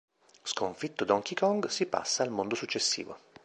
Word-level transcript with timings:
Sconfitto 0.41 1.05
Donkey 1.05 1.35
Kong, 1.35 1.63
si 1.67 1.85
passa 1.85 2.23
al 2.23 2.31
mondo 2.31 2.55
successivo. 2.55 3.15